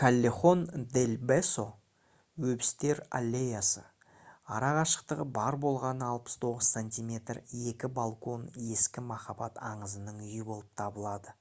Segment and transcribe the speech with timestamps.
[0.00, 0.60] каллехон
[0.96, 1.64] дель бесо
[2.50, 3.82] өбістер аллеясы.
[4.58, 7.40] арақашықтығы бар болғаны 69 сантиметр
[7.72, 8.44] екі балкон
[8.76, 11.36] ескі махаббат аңызының үйі болып табылады